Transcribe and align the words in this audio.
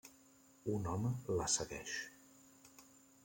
Un 0.75 0.87
home 0.93 1.11
la 1.41 1.45
segueix. 1.57 1.93